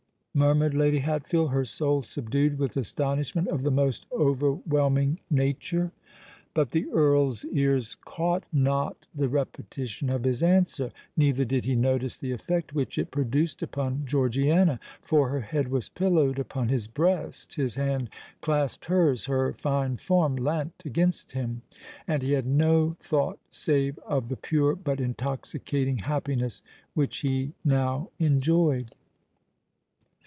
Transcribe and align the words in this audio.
murmured 0.33 0.73
Lady 0.73 0.99
Hatfield, 0.99 1.51
her 1.51 1.65
soul 1.65 2.01
subdued 2.03 2.57
with 2.57 2.77
astonishment 2.77 3.49
of 3.49 3.63
the 3.63 3.69
most 3.69 4.05
overwhelming 4.13 5.19
nature. 5.29 5.91
But 6.53 6.71
the 6.71 6.89
Earl's 6.89 7.43
ears 7.43 7.95
caught 8.05 8.45
not 8.53 9.07
the 9.13 9.27
repetition 9.27 10.09
of 10.09 10.23
his 10.23 10.41
answer; 10.41 10.93
neither 11.17 11.43
did 11.43 11.65
he 11.65 11.75
notice 11.75 12.17
the 12.17 12.31
effect 12.31 12.73
which 12.73 12.97
it 12.97 13.11
produced 13.11 13.61
upon 13.61 14.05
Georgiana;—for 14.05 15.27
her 15.27 15.41
head 15.41 15.67
was 15.67 15.89
pillowed 15.89 16.39
upon 16.39 16.69
his 16.69 16.87
breast—his 16.87 17.75
hand 17.75 18.09
clasped 18.39 18.85
hers—her 18.85 19.51
fine 19.51 19.97
form 19.97 20.37
leant 20.37 20.81
against 20.85 21.33
him—and 21.33 22.23
he 22.23 22.31
had 22.31 22.45
no 22.47 22.95
thought 23.01 23.37
save 23.49 23.97
of 24.07 24.29
the 24.29 24.37
pure 24.37 24.77
but 24.77 25.01
intoxicating 25.01 25.97
happiness 25.97 26.63
which 26.93 27.17
he 27.17 27.51
now 27.65 28.09
enjoyed. 28.17 28.95